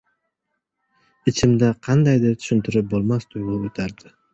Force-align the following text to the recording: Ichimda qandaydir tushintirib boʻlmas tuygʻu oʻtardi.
Ichimda 1.33 1.71
qandaydir 1.85 2.37
tushintirib 2.41 2.93
boʻlmas 2.97 3.33
tuygʻu 3.33 3.65
oʻtardi. 3.67 4.17